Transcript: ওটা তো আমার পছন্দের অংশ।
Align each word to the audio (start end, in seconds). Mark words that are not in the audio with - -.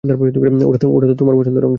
ওটা 0.03 0.79
তো 0.79 0.87
আমার 1.21 1.35
পছন্দের 1.37 1.63
অংশ। 1.63 1.69